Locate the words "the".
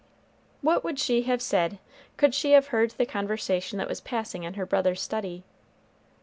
2.89-3.05